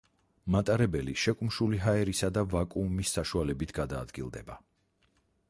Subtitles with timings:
[0.53, 4.59] მატარებელი შეკუმშული ჰაერისა და ვაკუუმის საშუალებით გადაადგილდება.